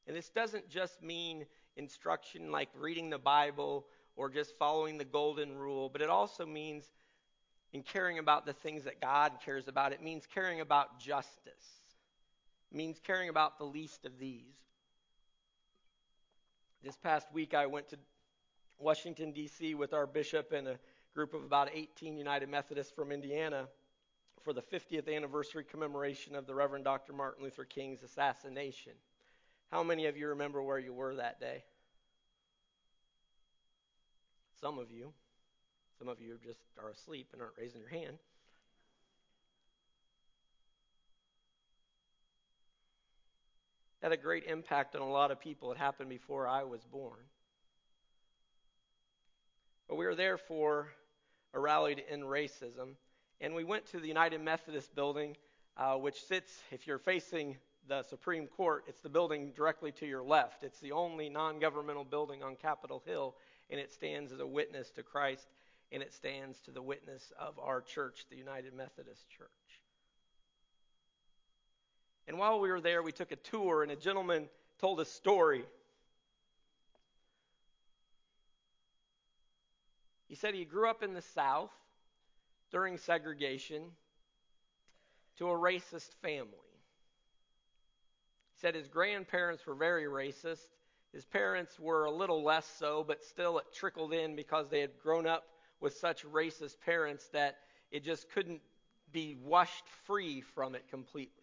And 0.07 0.15
this 0.15 0.29
doesn't 0.29 0.69
just 0.69 1.01
mean 1.01 1.45
instruction 1.75 2.51
like 2.51 2.69
reading 2.75 3.09
the 3.09 3.17
Bible 3.17 3.85
or 4.15 4.29
just 4.29 4.57
following 4.57 4.97
the 4.97 5.05
golden 5.05 5.57
rule, 5.57 5.89
but 5.89 6.01
it 6.01 6.09
also 6.09 6.45
means 6.45 6.91
in 7.73 7.83
caring 7.83 8.19
about 8.19 8.45
the 8.45 8.53
things 8.53 8.83
that 8.83 8.99
God 8.99 9.33
cares 9.43 9.67
about. 9.67 9.93
It 9.93 10.01
means 10.01 10.27
caring 10.33 10.61
about 10.61 10.99
justice. 10.99 11.81
It 12.71 12.77
means 12.77 12.99
caring 13.05 13.29
about 13.29 13.57
the 13.57 13.65
least 13.65 14.05
of 14.05 14.19
these. 14.19 14.55
This 16.83 16.97
past 16.97 17.27
week, 17.31 17.53
I 17.53 17.67
went 17.67 17.89
to 17.89 17.97
Washington, 18.79 19.31
D.C., 19.31 19.75
with 19.75 19.93
our 19.93 20.07
bishop 20.07 20.51
and 20.51 20.67
a 20.67 20.79
group 21.13 21.33
of 21.33 21.43
about 21.43 21.69
18 21.73 22.17
United 22.17 22.49
Methodists 22.49 22.91
from 22.91 23.11
Indiana 23.11 23.67
for 24.43 24.53
the 24.53 24.61
50th 24.61 25.13
anniversary 25.13 25.63
commemoration 25.63 26.35
of 26.35 26.47
the 26.47 26.55
Reverend 26.55 26.85
Dr. 26.85 27.13
Martin 27.13 27.43
Luther 27.43 27.65
King's 27.65 28.01
assassination. 28.01 28.93
How 29.69 29.83
many 29.83 30.07
of 30.07 30.17
you 30.17 30.29
remember 30.29 30.61
where 30.63 30.79
you 30.79 30.93
were 30.93 31.15
that 31.15 31.39
day? 31.39 31.63
Some 34.59 34.79
of 34.79 34.91
you. 34.91 35.13
Some 36.01 36.09
of 36.09 36.19
you 36.19 36.39
just 36.43 36.61
are 36.81 36.89
asleep 36.89 37.27
and 37.31 37.43
aren't 37.43 37.53
raising 37.59 37.79
your 37.79 37.91
hand. 37.91 38.17
Had 44.01 44.11
a 44.11 44.17
great 44.17 44.45
impact 44.45 44.95
on 44.95 45.03
a 45.03 45.07
lot 45.07 45.29
of 45.29 45.39
people. 45.39 45.71
It 45.71 45.77
happened 45.77 46.09
before 46.09 46.47
I 46.47 46.63
was 46.63 46.81
born. 46.85 47.19
But 49.87 49.97
we 49.97 50.05
were 50.05 50.15
there 50.15 50.39
for 50.39 50.87
a 51.53 51.59
rally 51.59 51.93
to 51.93 52.11
end 52.11 52.23
racism. 52.23 52.95
And 53.39 53.53
we 53.53 53.63
went 53.63 53.85
to 53.91 53.99
the 53.99 54.07
United 54.07 54.41
Methodist 54.41 54.95
building, 54.95 55.37
uh, 55.77 55.97
which 55.97 56.23
sits, 56.23 56.51
if 56.71 56.87
you're 56.87 56.97
facing 56.97 57.57
the 57.87 58.01
Supreme 58.01 58.47
Court, 58.47 58.85
it's 58.87 59.01
the 59.01 59.09
building 59.09 59.51
directly 59.55 59.91
to 59.91 60.07
your 60.07 60.23
left. 60.23 60.63
It's 60.63 60.79
the 60.79 60.93
only 60.93 61.29
non 61.29 61.59
governmental 61.59 62.05
building 62.05 62.41
on 62.41 62.55
Capitol 62.55 63.03
Hill, 63.05 63.35
and 63.69 63.79
it 63.79 63.91
stands 63.91 64.31
as 64.31 64.39
a 64.39 64.47
witness 64.47 64.89
to 64.93 65.03
Christ, 65.03 65.45
and 65.91 66.01
it 66.01 66.13
stands 66.13 66.59
to 66.61 66.71
the 66.71 66.81
witness 66.81 67.33
of 67.39 67.59
our 67.59 67.81
church, 67.81 68.25
the 68.29 68.37
United 68.37 68.73
Methodist 68.73 69.29
Church. 69.29 69.49
And 72.27 72.37
while 72.37 72.59
we 72.59 72.69
were 72.69 72.79
there, 72.79 73.03
we 73.03 73.11
took 73.11 73.31
a 73.31 73.35
tour, 73.35 73.83
and 73.83 73.91
a 73.91 73.95
gentleman 73.95 74.47
told 74.79 74.99
a 74.99 75.05
story. 75.05 75.63
He 80.27 80.35
said 80.35 80.53
he 80.53 80.63
grew 80.63 80.89
up 80.89 81.03
in 81.03 81.13
the 81.13 81.21
South 81.21 81.71
during 82.71 82.97
segregation 82.97 83.83
to 85.37 85.49
a 85.49 85.53
racist 85.53 86.13
family 86.21 86.47
He 88.53 88.61
said 88.61 88.75
his 88.75 88.87
grandparents 88.87 89.65
were 89.65 89.75
very 89.75 90.05
racist. 90.05 90.67
His 91.11 91.25
parents 91.25 91.77
were 91.77 92.05
a 92.05 92.11
little 92.11 92.43
less 92.43 92.65
so, 92.79 93.03
but 93.05 93.23
still 93.25 93.57
it 93.57 93.65
trickled 93.73 94.13
in 94.13 94.37
because 94.37 94.69
they 94.69 94.79
had 94.79 94.97
grown 95.03 95.27
up 95.27 95.43
with 95.81 95.97
such 95.97 96.25
racist 96.25 96.79
parents 96.85 97.27
that 97.33 97.57
it 97.91 98.03
just 98.03 98.29
couldn't 98.31 98.61
be 99.11 99.35
washed 99.43 99.87
free 100.05 100.41
from 100.41 100.75
it 100.75 100.87
completely. 100.89 101.33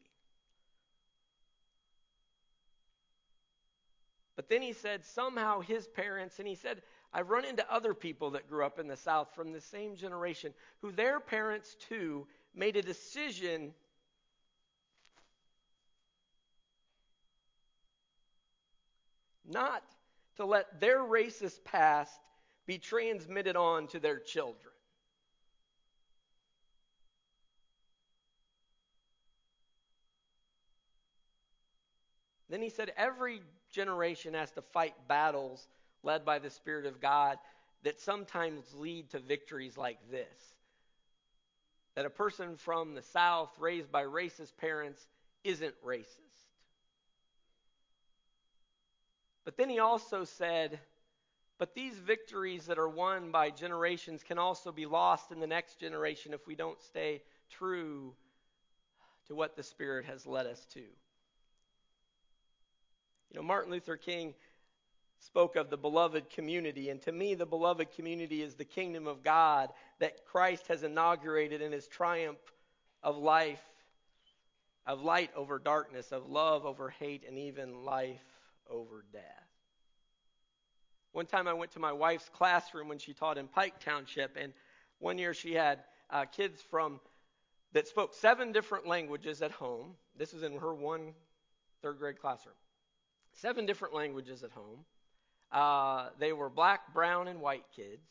But 4.37 4.49
then 4.49 4.63
he 4.63 4.73
said 4.73 5.05
somehow 5.05 5.61
his 5.61 5.87
parents, 5.89 6.39
and 6.39 6.47
he 6.47 6.55
said, 6.55 6.81
I've 7.13 7.29
run 7.29 7.45
into 7.45 7.71
other 7.73 7.93
people 7.93 8.31
that 8.31 8.49
grew 8.49 8.65
up 8.65 8.79
in 8.79 8.87
the 8.87 8.97
South 8.97 9.29
from 9.35 9.53
the 9.53 9.61
same 9.61 9.97
generation 9.97 10.55
who 10.81 10.93
their 10.93 11.19
parents 11.19 11.77
too 11.89 12.27
made 12.55 12.77
a 12.77 12.83
decision 12.83 13.75
not 19.45 19.83
to 20.37 20.45
let 20.45 20.81
their 20.81 20.99
racist 20.99 21.65
past 21.65 22.17
be 22.69 22.79
transmitted 22.79 23.57
on 23.57 23.87
to 23.87 23.99
their 23.99 24.19
children. 24.19 24.75
Then 32.51 32.61
he 32.61 32.69
said 32.69 32.93
every 32.99 33.41
generation 33.73 34.35
has 34.35 34.51
to 34.53 34.63
fight 34.63 34.95
battles 35.09 35.67
led 36.03 36.27
by 36.27 36.39
the 36.39 36.51
Spirit 36.51 36.85
of 36.85 37.01
God 37.01 37.39
that 37.85 38.01
sometimes 38.01 38.75
lead 38.75 39.11
to 39.11 39.19
victories 39.19 39.79
like 39.79 39.99
this. 40.11 40.55
That 41.95 42.05
a 42.05 42.11
person 42.11 42.57
from 42.57 42.95
the 42.95 43.03
South 43.03 43.51
raised 43.59 43.91
by 43.91 44.05
racist 44.05 44.59
parents 44.59 45.07
isn't 45.43 45.75
racist. 45.83 46.19
But 49.47 49.57
then 49.57 49.71
he 49.71 49.79
also 49.79 50.25
said, 50.25 50.79
but 51.59 51.75
these 51.75 51.95
victories 51.99 52.67
that 52.67 52.79
are 52.79 52.89
won 52.89 53.33
by 53.33 53.51
generations 53.51 54.23
can 54.23 54.39
also 54.39 54.71
be 54.71 54.87
lost 54.87 55.33
in 55.33 55.41
the 55.41 55.47
next 55.47 55.81
generation 55.81 56.33
if 56.33 56.47
we 56.47 56.55
don't 56.55 56.81
stay 56.81 57.23
true 57.51 58.15
to 59.27 59.35
what 59.35 59.57
the 59.57 59.63
Spirit 59.63 60.07
has 60.07 60.25
led 60.25 60.47
us 60.47 60.65
to. 60.73 60.81
You 60.81 60.87
know, 63.35 63.43
Martin 63.43 63.73
Luther 63.73 63.97
King 63.97 64.35
spoke 65.19 65.57
of 65.57 65.69
the 65.69 65.77
beloved 65.77 66.31
community, 66.31 66.91
and 66.91 67.03
to 67.03 67.13
me, 67.13 67.35
the 67.35 67.45
beloved 67.45 67.91
community 67.93 68.43
is 68.43 68.55
the 68.55 68.65
kingdom 68.65 69.07
of 69.07 69.25
God 69.25 69.71
that 69.99 70.25
Christ 70.25 70.69
has 70.69 70.85
inaugurated 70.85 71.61
in 71.61 71.73
his 71.73 71.89
triumph 71.89 72.39
of 73.03 73.17
life, 73.17 73.63
of 74.87 75.03
light 75.03 75.31
over 75.35 75.59
darkness, 75.59 76.13
of 76.13 76.31
love 76.31 76.65
over 76.65 76.89
hate, 76.89 77.25
and 77.27 77.37
even 77.37 77.85
life 77.85 78.23
over 78.71 79.05
death. 79.13 79.48
One 81.13 81.27
time 81.27 81.49
I 81.49 81.53
went 81.53 81.73
to 81.73 81.79
my 81.79 81.93
wife's 81.93 82.29
classroom 82.29 82.89
when 82.89 82.99
she 82.99 83.13
taught 83.13 83.39
in 83.39 83.49
Pike 83.49 83.81
Township, 83.81 84.37
and 84.37 84.53
one 84.99 85.19
year 85.19 85.35
she 85.35 85.55
had 85.55 85.81
uh, 86.11 86.25
kids 86.27 86.63
from 86.71 87.01
that 87.73 87.87
spoke 87.87 88.15
seven 88.15 88.53
different 88.53 88.87
languages 88.87 89.43
at 89.43 89.51
home. 89.51 89.95
This 90.17 90.33
was 90.33 90.43
in 90.43 90.57
her 90.59 90.75
one 90.75 91.15
third 91.83 91.99
grade 91.99 92.21
classroom. 92.21 92.55
Seven 93.35 93.67
different 93.67 93.95
languages 93.95 94.43
at 94.43 94.51
home. 94.51 94.85
Uh, 95.53 96.09
they 96.19 96.33
were 96.33 96.51
black, 96.51 96.93
brown, 96.93 97.29
and 97.29 97.41
white 97.41 97.65
kids. 97.75 98.09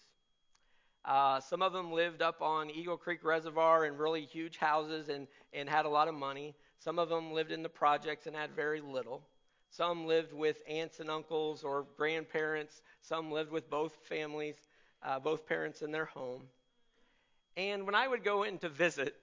Uh, 1.06 1.40
some 1.40 1.62
of 1.62 1.74
them 1.74 1.92
lived 1.92 2.22
up 2.22 2.42
on 2.42 2.70
Eagle 2.70 2.98
Creek 2.98 3.24
Reservoir 3.24 3.86
in 3.86 3.98
really 3.98 4.26
huge 4.26 4.58
houses 4.58 5.10
and, 5.10 5.28
and 5.54 5.70
had 5.70 5.86
a 5.86 5.90
lot 5.90 6.08
of 6.08 6.16
money. 6.16 6.56
Some 6.80 7.00
of 7.00 7.10
them 7.10 7.32
lived 7.32 7.52
in 7.52 7.64
the 7.64 7.70
projects 7.70 8.28
and 8.28 8.36
had 8.36 8.52
very 8.52 8.82
little. 8.82 9.24
Some 9.70 10.08
lived 10.08 10.34
with 10.34 10.62
aunts 10.68 11.00
and 11.00 11.10
uncles 11.10 11.64
or 11.64 11.86
grandparents. 11.98 12.82
Some 13.02 13.32
lived 13.32 13.52
with 13.52 13.70
both 13.70 13.96
families, 14.08 14.56
uh, 15.04 15.20
both 15.20 15.46
parents 15.48 15.82
in 15.82 15.92
their 15.92 16.06
home. 16.06 16.44
And 17.58 17.86
when 17.86 17.96
I 17.96 18.08
would 18.08 18.24
go 18.24 18.44
in 18.44 18.58
to 18.60 18.70
visit, 18.70 19.16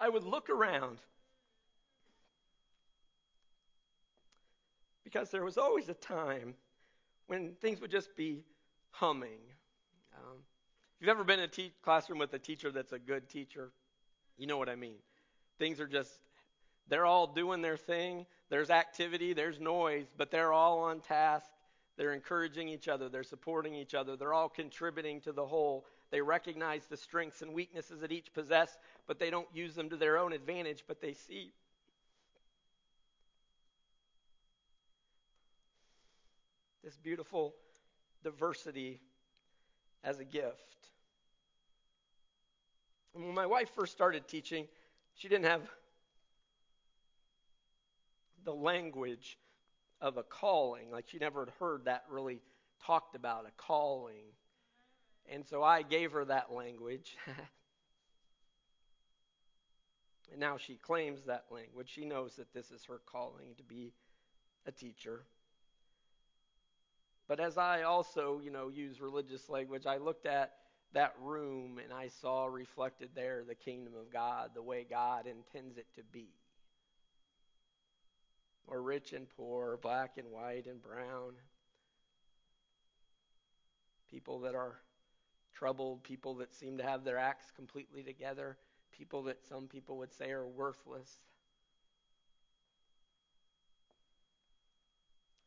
I 0.00 0.08
would 0.08 0.24
look 0.24 0.48
around 0.48 1.00
because 5.04 5.30
there 5.30 5.44
was 5.44 5.56
always 5.58 5.88
a 5.88 5.94
time 5.94 6.54
when 7.26 7.54
things 7.60 7.80
would 7.80 7.90
just 7.90 8.16
be 8.16 8.44
humming. 8.90 9.40
Um, 10.16 10.38
if 10.96 11.02
you've 11.02 11.10
ever 11.10 11.24
been 11.24 11.38
in 11.40 11.46
a 11.46 11.48
te- 11.48 11.72
classroom 11.82 12.18
with 12.18 12.34
a 12.34 12.38
teacher 12.38 12.70
that's 12.70 12.92
a 12.92 12.98
good 12.98 13.28
teacher, 13.28 13.72
you 14.38 14.46
know 14.46 14.58
what 14.58 14.68
I 14.68 14.76
mean. 14.76 14.96
Things 15.58 15.80
are 15.80 15.86
just, 15.86 16.10
they're 16.88 17.06
all 17.06 17.26
doing 17.26 17.62
their 17.62 17.76
thing. 17.76 18.26
There's 18.48 18.70
activity, 18.70 19.32
there's 19.32 19.58
noise, 19.58 20.06
but 20.16 20.30
they're 20.30 20.52
all 20.52 20.80
on 20.80 21.00
task. 21.00 21.50
They're 21.96 22.12
encouraging 22.12 22.68
each 22.68 22.88
other, 22.88 23.08
they're 23.08 23.22
supporting 23.22 23.74
each 23.74 23.94
other, 23.94 24.16
they're 24.16 24.34
all 24.34 24.50
contributing 24.50 25.20
to 25.22 25.32
the 25.32 25.46
whole. 25.46 25.86
They 26.10 26.20
recognize 26.20 26.84
the 26.86 26.96
strengths 26.96 27.42
and 27.42 27.54
weaknesses 27.54 28.00
that 28.00 28.12
each 28.12 28.32
possess, 28.34 28.76
but 29.06 29.18
they 29.18 29.30
don't 29.30 29.48
use 29.54 29.74
them 29.74 29.88
to 29.90 29.96
their 29.96 30.18
own 30.18 30.32
advantage, 30.32 30.84
but 30.86 31.00
they 31.00 31.14
see 31.14 31.52
this 36.84 36.96
beautiful 36.98 37.54
diversity 38.22 39.00
as 40.04 40.20
a 40.20 40.24
gift. 40.24 40.76
When 43.12 43.34
my 43.34 43.46
wife 43.46 43.70
first 43.74 43.92
started 43.92 44.28
teaching, 44.28 44.68
she 45.16 45.28
didn't 45.28 45.46
have 45.46 45.62
the 48.44 48.54
language 48.54 49.38
of 50.00 50.16
a 50.16 50.22
calling. 50.22 50.90
Like 50.90 51.06
she 51.08 51.18
never 51.18 51.44
had 51.44 51.54
heard 51.58 51.86
that 51.86 52.04
really 52.08 52.40
talked 52.84 53.16
about, 53.16 53.46
a 53.46 53.50
calling. 53.56 54.24
And 55.28 55.44
so 55.44 55.62
I 55.62 55.82
gave 55.82 56.12
her 56.12 56.24
that 56.26 56.52
language. 56.52 57.16
and 60.30 60.38
now 60.38 60.58
she 60.58 60.74
claims 60.74 61.24
that 61.24 61.46
language. 61.50 61.90
She 61.90 62.04
knows 62.04 62.36
that 62.36 62.52
this 62.52 62.70
is 62.70 62.84
her 62.84 63.00
calling 63.06 63.54
to 63.56 63.62
be 63.62 63.92
a 64.66 64.72
teacher. 64.72 65.22
But 67.26 67.40
as 67.40 67.58
I 67.58 67.82
also, 67.82 68.40
you 68.44 68.50
know, 68.50 68.68
use 68.68 69.00
religious 69.00 69.48
language, 69.48 69.86
I 69.86 69.96
looked 69.96 70.26
at 70.26 70.52
that 70.92 71.14
room 71.20 71.78
and 71.82 71.92
I 71.92 72.08
saw 72.08 72.46
reflected 72.46 73.10
there 73.14 73.44
the 73.46 73.54
kingdom 73.54 73.94
of 73.94 74.12
God, 74.12 74.50
the 74.54 74.62
way 74.62 74.86
God 74.88 75.26
intends 75.26 75.76
it 75.76 75.86
to 75.96 76.02
be. 76.12 76.28
Or 78.66 78.82
rich 78.82 79.12
and 79.12 79.28
poor, 79.36 79.78
black 79.80 80.18
and 80.18 80.30
white 80.30 80.66
and 80.66 80.82
brown. 80.82 81.34
People 84.10 84.40
that 84.40 84.54
are 84.54 84.80
troubled, 85.54 86.02
people 86.02 86.34
that 86.36 86.54
seem 86.54 86.78
to 86.78 86.84
have 86.84 87.04
their 87.04 87.18
acts 87.18 87.50
completely 87.54 88.02
together, 88.02 88.56
people 88.96 89.24
that 89.24 89.44
some 89.48 89.66
people 89.66 89.98
would 89.98 90.12
say 90.12 90.30
are 90.30 90.46
worthless. 90.46 91.20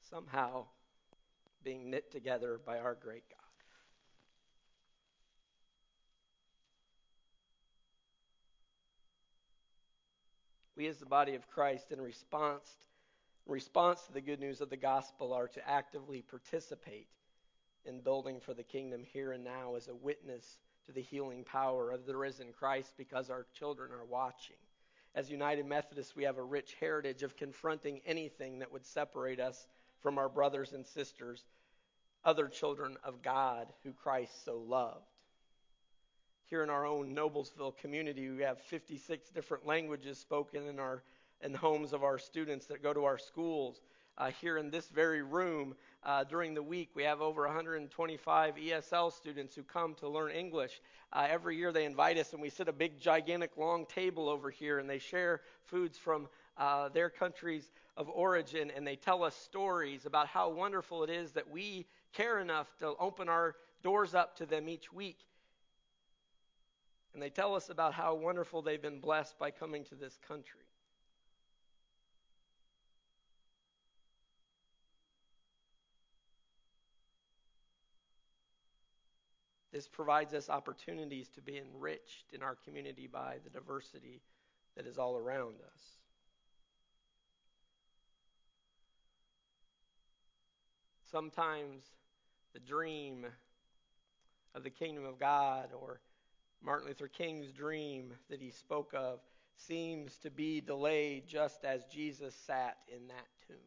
Somehow 0.10 0.66
being 1.64 1.90
knit 1.90 2.12
together 2.12 2.60
by 2.66 2.80
our 2.80 2.96
great 2.96 3.24
God. 3.30 3.39
We, 10.80 10.88
as 10.88 10.98
the 10.98 11.06
body 11.06 11.36
of 11.36 11.46
Christ, 11.50 11.92
in 11.92 12.00
response, 12.00 12.78
in 13.46 13.52
response 13.52 14.02
to 14.04 14.14
the 14.14 14.22
good 14.22 14.40
news 14.40 14.62
of 14.62 14.70
the 14.70 14.78
gospel, 14.78 15.34
are 15.34 15.50
to 15.50 15.70
actively 15.70 16.22
participate 16.22 17.10
in 17.84 18.00
building 18.00 18.40
for 18.40 18.54
the 18.54 18.64
kingdom 18.64 19.04
here 19.04 19.34
and 19.34 19.44
now 19.44 19.76
as 19.76 19.90
a 19.90 19.94
witness 19.94 20.58
to 20.86 20.94
the 20.94 21.02
healing 21.02 21.44
power 21.44 21.92
of 21.92 22.06
the 22.06 22.16
risen 22.16 22.54
Christ 22.58 22.94
because 22.96 23.30
our 23.30 23.46
children 23.54 23.92
are 23.92 24.06
watching. 24.06 24.56
As 25.16 25.30
United 25.30 25.66
Methodists, 25.66 26.16
we 26.16 26.24
have 26.24 26.38
a 26.38 26.44
rich 26.44 26.78
heritage 26.80 27.24
of 27.24 27.36
confronting 27.36 28.00
anything 28.06 28.60
that 28.60 28.72
would 28.72 28.86
separate 28.86 29.42
us 29.42 29.68
from 30.00 30.18
our 30.18 30.30
brothers 30.30 30.72
and 30.72 30.88
sisters, 30.88 31.44
other 32.24 32.48
children 32.48 32.96
of 33.04 33.22
God 33.22 33.68
who 33.84 33.92
Christ 33.92 34.46
so 34.46 34.60
loved. 34.60 35.09
Here 36.50 36.64
in 36.64 36.72
our 36.72 36.84
own 36.84 37.16
Noblesville 37.16 37.78
community, 37.78 38.28
we 38.32 38.42
have 38.42 38.60
56 38.60 39.30
different 39.30 39.68
languages 39.68 40.18
spoken 40.18 40.68
in 40.68 40.80
our 40.80 41.04
in 41.42 41.52
the 41.52 41.60
homes 41.60 41.94
of 41.94 42.04
our 42.04 42.18
students 42.18 42.66
that 42.66 42.82
go 42.82 42.92
to 42.92 43.06
our 43.06 43.20
schools. 43.20 43.82
Uh, 44.18 44.32
here 44.42 44.58
in 44.58 44.72
this 44.72 44.90
very 44.90 45.22
room, 45.22 45.76
uh, 46.04 46.24
during 46.24 46.56
the 46.56 46.64
week, 46.64 46.90
we 46.96 47.04
have 47.04 47.22
over 47.22 47.44
125 47.44 48.56
ESL 48.56 49.14
students 49.14 49.54
who 49.54 49.62
come 49.62 49.94
to 49.94 50.10
learn 50.10 50.32
English. 50.32 50.82
Uh, 51.14 51.28
every 51.30 51.56
year, 51.56 51.72
they 51.72 51.86
invite 51.86 52.18
us, 52.18 52.34
and 52.34 52.42
we 52.42 52.50
sit 52.50 52.68
a 52.68 52.74
big, 52.74 53.00
gigantic, 53.00 53.56
long 53.56 53.86
table 53.86 54.28
over 54.28 54.50
here, 54.50 54.80
and 54.80 54.90
they 54.90 54.98
share 54.98 55.42
foods 55.66 56.00
from 56.00 56.28
uh, 56.58 56.90
their 56.90 57.12
countries 57.12 57.72
of 57.96 58.10
origin, 58.10 58.72
and 58.76 58.88
they 58.88 58.96
tell 58.96 59.24
us 59.24 59.36
stories 59.36 60.08
about 60.08 60.26
how 60.26 60.50
wonderful 60.50 61.04
it 61.04 61.12
is 61.12 61.32
that 61.34 61.48
we 61.48 61.86
care 62.12 62.40
enough 62.40 62.76
to 62.80 62.96
open 63.00 63.30
our 63.30 63.56
doors 63.84 64.16
up 64.16 64.36
to 64.36 64.48
them 64.48 64.68
each 64.68 64.92
week. 64.92 65.20
And 67.14 67.22
they 67.24 67.30
tell 67.30 67.56
us 67.56 67.70
about 67.70 67.94
how 67.94 68.16
wonderful 68.16 68.62
they've 68.62 68.82
been 68.82 69.00
blessed 69.00 69.38
by 69.40 69.52
coming 69.52 69.84
to 69.86 69.96
this 69.96 70.18
country. 70.28 70.62
This 79.72 79.88
provides 79.88 80.34
us 80.34 80.50
opportunities 80.50 81.30
to 81.30 81.42
be 81.42 81.58
enriched 81.58 82.34
in 82.34 82.42
our 82.42 82.56
community 82.56 83.08
by 83.08 83.38
the 83.44 83.50
diversity 83.50 84.22
that 84.76 84.88
is 84.88 84.98
all 84.98 85.16
around 85.16 85.56
us. 85.62 85.82
Sometimes 91.12 91.84
the 92.54 92.60
dream 92.60 93.26
of 94.54 94.64
the 94.64 94.70
kingdom 94.70 95.06
of 95.06 95.20
God 95.20 95.70
or 95.80 96.02
Martin 96.64 96.88
Luther 96.88 97.08
King's 97.08 97.52
dream 97.52 98.14
that 98.30 98.42
he 98.42 98.52
spoke 98.52 98.94
of 98.94 99.20
seems 99.56 100.18
to 100.18 100.30
be 100.30 100.62
delayed 100.62 101.28
just 101.28 101.64
as 101.64 101.86
Jesus 101.86 102.36
sat 102.36 102.78
in 102.88 103.08
that 103.08 103.28
tomb. 103.48 103.58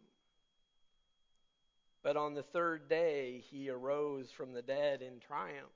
But 2.02 2.16
on 2.16 2.34
the 2.34 2.42
third 2.42 2.88
day, 2.88 3.42
he 3.50 3.70
arose 3.70 4.30
from 4.30 4.52
the 4.52 4.62
dead 4.62 5.02
in 5.02 5.20
triumph. 5.20 5.68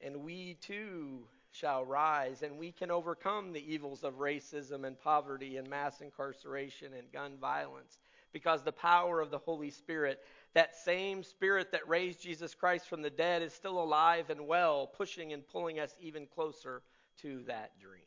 And 0.00 0.22
we 0.22 0.58
too 0.60 1.26
shall 1.52 1.84
rise, 1.84 2.42
and 2.42 2.58
we 2.58 2.70
can 2.70 2.90
overcome 2.90 3.52
the 3.52 3.72
evils 3.72 4.04
of 4.04 4.18
racism 4.18 4.86
and 4.86 4.98
poverty 4.98 5.56
and 5.56 5.68
mass 5.70 6.02
incarceration 6.02 6.92
and 6.92 7.10
gun 7.10 7.38
violence 7.40 7.98
because 8.32 8.62
the 8.62 8.72
power 8.72 9.22
of 9.22 9.30
the 9.30 9.38
Holy 9.38 9.70
Spirit, 9.70 10.20
that 10.56 10.74
same 10.74 11.22
Spirit 11.22 11.72
that 11.72 11.86
raised 11.86 12.22
Jesus 12.22 12.54
Christ 12.54 12.88
from 12.88 13.02
the 13.02 13.10
dead, 13.10 13.42
is 13.42 13.52
still 13.52 13.78
alive 13.78 14.30
and 14.30 14.46
well, 14.46 14.86
pushing 14.86 15.34
and 15.34 15.46
pulling 15.46 15.78
us 15.78 15.94
even 16.00 16.26
closer 16.26 16.80
to 17.20 17.42
that 17.46 17.78
dream. 17.78 18.00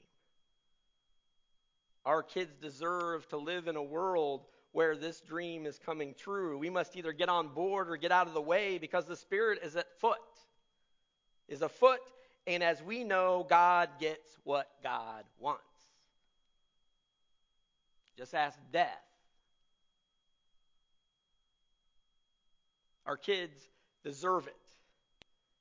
Our 2.08 2.24
kids 2.24 2.56
deserve 2.60 3.28
to 3.28 3.38
live 3.38 3.68
in 3.68 3.76
a 3.76 3.84
world 3.84 4.46
where 4.72 4.96
this 4.96 5.22
dream 5.22 5.68
is 5.68 5.78
coming 5.78 6.16
true. 6.18 6.58
We 6.58 6.72
must 6.72 6.98
either 6.98 7.14
get 7.14 7.30
on 7.30 7.50
board 7.50 7.88
or 7.88 7.98
get 7.98 8.12
out 8.12 8.26
of 8.26 8.34
the 8.34 8.42
way 8.42 8.80
because 8.80 9.06
the 9.06 9.16
Spirit 9.16 9.60
is 9.64 9.76
at 9.76 10.00
foot, 10.00 10.18
is 11.48 11.62
afoot, 11.62 12.00
and 12.48 12.64
as 12.64 12.82
we 12.82 13.04
know, 13.04 13.46
God 13.48 13.90
gets 14.00 14.28
what 14.44 14.72
God 14.82 15.24
wants. 15.38 15.62
Just 18.18 18.34
ask 18.34 18.58
death. 18.74 19.09
Our 23.10 23.18
kids 23.18 23.58
deserve 24.04 24.46
it. 24.46 24.56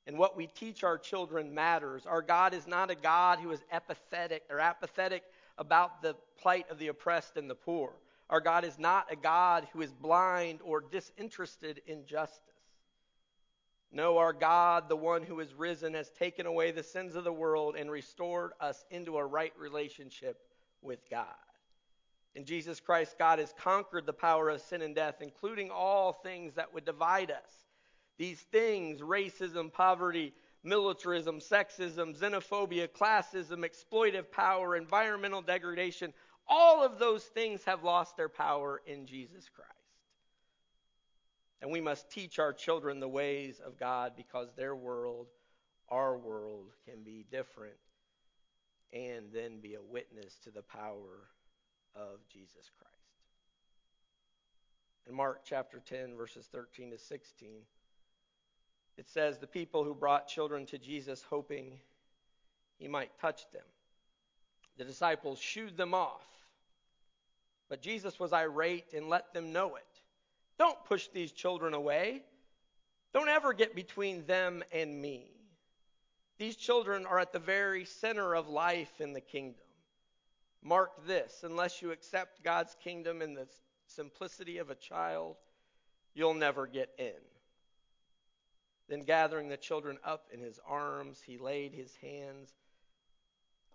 And 0.05 0.19
what 0.19 0.37
we 0.37 0.45
teach 0.45 0.83
our 0.83 0.99
children 0.99 1.55
matters. 1.55 2.05
Our 2.05 2.21
God 2.21 2.53
is 2.53 2.67
not 2.67 2.91
a 2.91 2.95
God 2.95 3.39
who 3.39 3.49
is 3.49 3.63
apathetic 3.71 4.43
or 4.51 4.59
apathetic 4.59 5.23
about 5.57 6.03
the 6.03 6.15
plight 6.39 6.69
of 6.69 6.77
the 6.77 6.89
oppressed 6.89 7.37
and 7.37 7.49
the 7.49 7.55
poor. 7.55 7.91
Our 8.29 8.39
God 8.39 8.65
is 8.65 8.77
not 8.77 9.11
a 9.11 9.15
God 9.15 9.67
who 9.73 9.81
is 9.81 9.91
blind 9.91 10.59
or 10.63 10.79
disinterested 10.79 11.81
in 11.87 12.05
justice. 12.05 12.39
No, 13.91 14.19
our 14.19 14.33
God, 14.33 14.87
the 14.87 14.95
one 14.95 15.23
who 15.23 15.39
is 15.39 15.55
risen, 15.55 15.95
has 15.95 16.11
taken 16.11 16.45
away 16.45 16.69
the 16.69 16.83
sins 16.83 17.15
of 17.15 17.23
the 17.23 17.33
world 17.33 17.75
and 17.75 17.89
restored 17.89 18.51
us 18.61 18.85
into 18.91 19.17
a 19.17 19.25
right 19.25 19.53
relationship 19.57 20.39
with 20.83 20.99
God. 21.09 21.25
In 22.35 22.45
Jesus 22.45 22.79
Christ, 22.79 23.15
God 23.17 23.39
has 23.39 23.53
conquered 23.57 24.05
the 24.05 24.13
power 24.13 24.49
of 24.49 24.61
sin 24.61 24.81
and 24.81 24.95
death, 24.95 25.15
including 25.21 25.71
all 25.71 26.13
things 26.13 26.55
that 26.55 26.73
would 26.73 26.85
divide 26.85 27.31
us. 27.31 27.65
These 28.17 28.39
things 28.51 29.01
racism, 29.01 29.71
poverty, 29.71 30.33
militarism, 30.63 31.39
sexism, 31.39 32.17
xenophobia, 32.17 32.87
classism, 32.87 33.65
exploitive 33.65 34.31
power, 34.31 34.75
environmental 34.75 35.41
degradation 35.41 36.13
all 36.49 36.83
of 36.83 36.97
those 36.97 37.23
things 37.23 37.63
have 37.65 37.83
lost 37.83 38.17
their 38.17 38.27
power 38.27 38.81
in 38.87 39.05
Jesus 39.05 39.47
Christ. 39.47 39.69
And 41.61 41.71
we 41.71 41.79
must 41.79 42.09
teach 42.09 42.39
our 42.39 42.53
children 42.53 42.99
the 42.99 43.07
ways 43.07 43.61
of 43.63 43.77
God 43.77 44.13
because 44.17 44.49
their 44.55 44.75
world, 44.75 45.27
our 45.89 46.17
world, 46.17 46.71
can 46.85 47.03
be 47.03 47.25
different 47.31 47.75
and 48.91 49.27
then 49.31 49.59
be 49.61 49.75
a 49.75 49.81
witness 49.81 50.39
to 50.43 50.51
the 50.51 50.63
power 50.63 51.27
of 51.95 52.19
Jesus 52.31 52.69
Christ. 52.77 52.93
In 55.07 55.15
Mark 55.15 55.41
chapter 55.43 55.79
10, 55.79 56.15
verses 56.15 56.47
13 56.51 56.91
to 56.91 56.97
16, 56.97 57.49
it 58.97 59.07
says, 59.09 59.37
The 59.37 59.47
people 59.47 59.83
who 59.83 59.95
brought 59.95 60.27
children 60.27 60.65
to 60.67 60.77
Jesus 60.77 61.23
hoping 61.29 61.79
he 62.77 62.87
might 62.87 63.17
touch 63.19 63.49
them, 63.51 63.63
the 64.77 64.85
disciples 64.85 65.39
shooed 65.39 65.77
them 65.77 65.93
off. 65.93 66.25
But 67.69 67.81
Jesus 67.81 68.19
was 68.19 68.33
irate 68.33 68.93
and 68.95 69.09
let 69.09 69.33
them 69.33 69.53
know 69.53 69.75
it. 69.75 70.01
Don't 70.57 70.83
push 70.85 71.07
these 71.07 71.31
children 71.31 71.73
away. 71.73 72.23
Don't 73.13 73.29
ever 73.29 73.53
get 73.53 73.75
between 73.75 74.25
them 74.25 74.63
and 74.71 75.01
me. 75.01 75.31
These 76.37 76.55
children 76.55 77.05
are 77.05 77.19
at 77.19 77.33
the 77.33 77.39
very 77.39 77.85
center 77.85 78.33
of 78.33 78.47
life 78.47 79.01
in 79.01 79.13
the 79.13 79.21
kingdom. 79.21 79.61
Mark 80.61 81.05
this 81.05 81.43
unless 81.43 81.81
you 81.81 81.91
accept 81.91 82.43
God's 82.43 82.75
kingdom 82.83 83.21
in 83.21 83.33
the 83.33 83.47
simplicity 83.87 84.57
of 84.57 84.69
a 84.69 84.75
child, 84.75 85.37
you'll 86.13 86.33
never 86.33 86.67
get 86.67 86.89
in. 86.97 87.13
Then, 88.87 89.03
gathering 89.03 89.49
the 89.49 89.57
children 89.57 89.99
up 90.03 90.25
in 90.33 90.39
his 90.39 90.59
arms, 90.67 91.21
he 91.25 91.37
laid 91.37 91.73
his 91.73 91.95
hands 92.01 92.51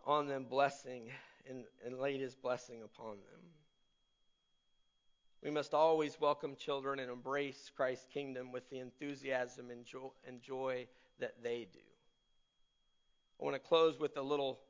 on 0.04 0.26
them, 0.26 0.44
blessing, 0.44 1.10
and, 1.48 1.64
and 1.86 1.98
laid 1.98 2.20
his 2.20 2.34
blessing 2.34 2.82
upon 2.82 3.12
them. 3.12 3.40
We 5.42 5.50
must 5.50 5.74
always 5.74 6.20
welcome 6.20 6.56
children 6.56 6.98
and 6.98 7.10
embrace 7.10 7.70
Christ's 7.76 8.06
kingdom 8.12 8.50
with 8.50 8.68
the 8.70 8.78
enthusiasm 8.78 9.70
and 9.70 9.84
joy, 9.84 10.08
and 10.26 10.42
joy 10.42 10.86
that 11.20 11.42
they 11.42 11.68
do. 11.72 11.80
I 13.40 13.44
want 13.44 13.54
to 13.54 13.60
close 13.60 13.98
with 14.00 14.16
a 14.16 14.22
little 14.22 14.60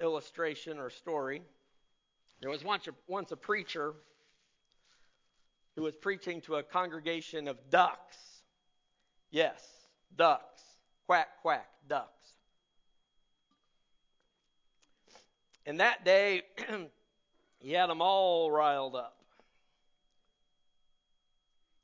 illustration 0.00 0.78
or 0.78 0.90
story. 0.90 1.42
There 2.40 2.50
was 2.50 2.64
once 2.64 2.86
a, 2.86 2.92
once 3.06 3.32
a 3.32 3.36
preacher 3.36 3.94
who 5.76 5.82
was 5.82 5.96
preaching 5.96 6.40
to 6.42 6.56
a 6.56 6.62
congregation 6.62 7.48
of 7.48 7.56
ducks. 7.70 8.16
Yes, 9.30 9.62
ducks. 10.16 10.62
Quack, 11.06 11.28
quack, 11.42 11.68
ducks. 11.88 12.32
And 15.66 15.80
that 15.80 16.04
day, 16.04 16.42
he 17.60 17.72
had 17.72 17.90
them 17.90 18.00
all 18.00 18.50
riled 18.50 18.96
up. 18.96 19.16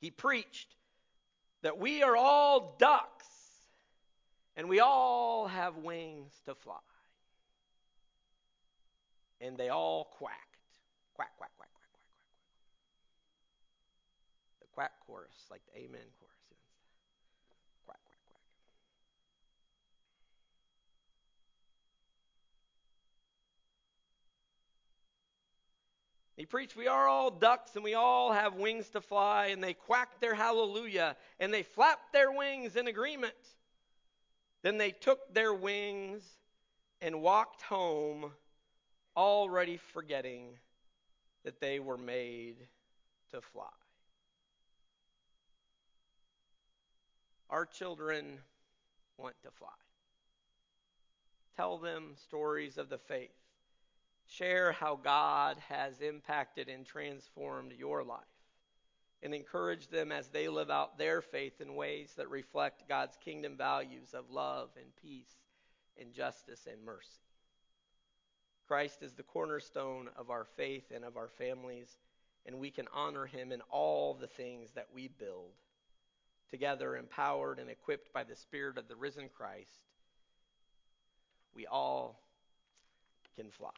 He 0.01 0.11
preached 0.11 0.75
that 1.63 1.79
we 1.79 2.03
are 2.03 2.17
all 2.17 2.77
ducks 2.79 3.27
and 4.57 4.69
we 4.69 4.81
all 4.81 5.47
have 5.47 5.77
wings 5.79 6.33
to 6.47 6.55
fly. 6.55 6.77
And 9.41 9.57
they 9.59 9.69
all 9.69 10.05
quacked. 10.05 10.39
Quack, 11.15 11.37
quack, 11.37 11.51
quack, 11.57 11.69
quack, 11.75 11.91
quack, 11.91 11.91
quack. 11.91 12.11
quack. 12.11 12.31
The 14.61 14.67
quack 14.75 14.93
chorus, 15.07 15.47
like 15.51 15.63
the 15.67 15.79
amen 15.79 16.01
chorus. 16.19 16.35
Quack, 17.85 17.99
quack, 18.05 18.19
quack. 18.27 18.41
He 26.37 26.47
preached, 26.47 26.77
We 26.77 26.89
are 26.89 27.07
all 27.07 27.31
ducks 27.31 27.77
and 27.77 27.85
we 27.85 27.95
all 27.95 28.33
have 28.33 28.55
wings 28.55 28.89
to 28.91 29.01
fly, 29.01 29.47
and 29.47 29.63
they 29.63 29.75
quacked 29.75 30.21
their 30.21 30.35
hallelujah 30.35 31.17
and 31.39 31.53
they 31.53 31.63
flapped 31.63 32.13
their 32.13 32.33
wings 32.33 32.77
in 32.77 32.89
agreement. 32.89 33.35
Then 34.63 34.79
they 34.79 34.91
took 34.91 35.33
their 35.35 35.53
wings 35.53 36.25
and 37.01 37.21
walked 37.21 37.63
home, 37.63 38.33
already 39.17 39.77
forgetting 39.77 40.59
that 41.45 41.61
they 41.61 41.79
were 41.79 41.99
made 41.99 42.57
to 43.31 43.41
fly. 43.41 43.65
Our 47.51 47.67
children 47.67 48.39
want 49.19 49.35
to 49.43 49.51
fly. 49.51 49.69
Tell 51.57 51.79
them 51.79 52.15
stories 52.17 52.79
of 52.79 52.89
the 52.89 52.99
faith. 52.99 53.31
Share 54.27 54.73
how 54.73 54.97
God 54.97 55.59
has 55.69 56.01
impacted 56.01 56.69
and 56.69 56.85
transformed 56.85 57.73
your 57.79 58.03
life 58.03 58.21
and 59.23 59.35
encourage 59.35 59.89
them 59.89 60.11
as 60.11 60.29
they 60.29 60.49
live 60.49 60.71
out 60.71 60.99
their 60.99 61.23
faith 61.23 61.61
in 61.61 61.75
ways 61.75 62.15
that 62.17 62.29
reflect 62.29 62.89
God's 62.89 63.17
kingdom 63.25 63.57
values 63.57 64.15
of 64.15 64.31
love 64.31 64.71
and 64.77 64.87
peace 65.01 65.37
and 65.99 66.13
justice 66.13 66.67
and 66.71 66.85
mercy. 66.85 67.21
Christ 68.67 69.03
is 69.03 69.13
the 69.13 69.23
cornerstone 69.23 70.09
of 70.17 70.31
our 70.31 70.47
faith 70.57 70.91
and 70.95 71.05
of 71.05 71.17
our 71.17 71.29
families, 71.29 71.99
and 72.47 72.59
we 72.59 72.71
can 72.71 72.87
honor 72.95 73.27
him 73.27 73.53
in 73.53 73.61
all 73.71 74.15
the 74.15 74.27
things 74.27 74.71
that 74.75 74.89
we 74.95 75.09
build. 75.09 75.53
Together, 76.51 76.97
empowered 76.97 77.59
and 77.59 77.69
equipped 77.69 78.13
by 78.13 78.25
the 78.25 78.37
Spirit 78.37 78.79
of 78.79 78.89
the 78.89 78.97
risen 78.97 79.29
Christ, 79.37 79.81
we 81.55 81.67
all 81.67 82.21
can 83.37 83.51
fly. 83.51 83.71